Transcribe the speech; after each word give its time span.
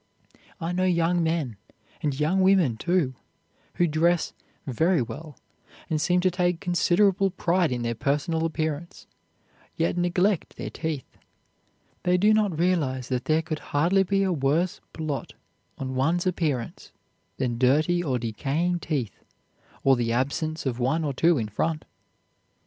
I 0.59 0.71
know 0.71 0.83
young 0.83 1.21
men, 1.21 1.57
and 2.01 2.19
young 2.19 2.41
women, 2.41 2.75
too, 2.75 3.13
who 3.75 3.85
dress 3.85 4.33
very 4.65 4.99
well 4.99 5.37
and 5.91 6.01
seem 6.01 6.21
to 6.21 6.31
take 6.31 6.59
considerable 6.59 7.29
pride 7.29 7.71
in 7.71 7.83
their 7.83 7.93
personal 7.93 8.43
appearance, 8.43 9.05
yet 9.75 9.97
neglect 9.99 10.55
their 10.57 10.71
teeth. 10.71 11.05
They 12.01 12.17
do 12.17 12.33
not 12.33 12.57
realize 12.57 13.09
that 13.09 13.25
there 13.25 13.43
could 13.43 13.59
hardly 13.77 14.01
be 14.01 14.23
a 14.23 14.33
worse 14.33 14.81
blot 14.91 15.33
on 15.77 15.93
one's 15.93 16.25
appearance 16.25 16.91
than 17.37 17.59
dirty 17.59 18.03
or 18.03 18.17
decaying 18.17 18.79
teeth, 18.79 19.19
or 19.83 19.95
the 19.95 20.11
absence 20.11 20.65
of 20.65 20.79
one 20.79 21.03
or 21.03 21.13
two 21.13 21.37
in 21.37 21.47
front. 21.47 21.85